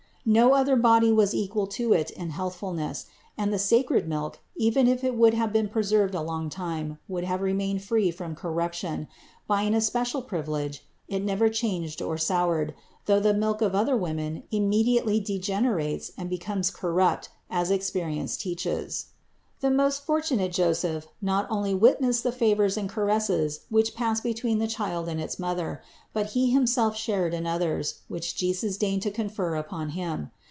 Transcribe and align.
No 0.23 0.53
other 0.53 0.75
body 0.75 1.11
was 1.11 1.33
equal 1.33 1.65
to 1.73 1.93
it 1.93 2.11
in 2.11 2.29
healthf 2.31 2.59
ulness; 2.61 3.07
and 3.39 3.51
the 3.51 3.57
sacred 3.57 4.07
milk, 4.07 4.37
even 4.55 4.87
if 4.87 5.03
it 5.03 5.15
would 5.15 5.33
have 5.33 5.51
been 5.51 5.67
preserved 5.67 6.13
a 6.13 6.21
long 6.21 6.47
time, 6.47 6.99
would 7.07 7.23
have 7.23 7.41
remained 7.41 7.81
free 7.83 8.11
from 8.11 8.35
corruption; 8.35 9.07
by 9.47 9.63
an 9.63 9.73
especial 9.73 10.21
privilege 10.21 10.85
it 11.07 11.23
never 11.23 11.49
changed 11.49 12.03
or 12.03 12.19
soured, 12.19 12.75
though 13.07 13.19
the 13.19 13.33
milk 13.33 13.63
of 13.63 13.73
other 13.73 13.97
women 13.97 14.43
immediately 14.51 15.19
degenerates 15.19 16.11
and 16.19 16.29
be 16.29 16.37
comes 16.37 16.69
corrupt, 16.69 17.29
as 17.49 17.71
experience 17.71 18.37
teaches. 18.37 19.07
549. 19.61 19.77
The 19.77 19.83
most 19.83 20.05
fortunate 20.07 20.51
Joseph 20.51 21.07
not 21.21 21.45
only 21.51 21.75
witnessed 21.75 22.23
the 22.23 22.31
favors 22.31 22.77
and 22.77 22.89
caresses 22.89 23.59
which 23.69 23.93
passed 23.93 24.23
between 24.23 24.57
the 24.57 24.65
Child 24.67 25.07
and 25.07 25.21
its 25.21 25.37
Mother; 25.37 25.83
but 26.13 26.31
he 26.31 26.49
himself 26.49 26.97
shared 26.97 27.35
in 27.35 27.45
others, 27.45 27.99
which 28.07 28.35
Jesus 28.35 28.75
deigned 28.75 29.03
to 29.03 29.11
confer 29.11 29.53
upon 29.53 29.89
him. 29.89 30.31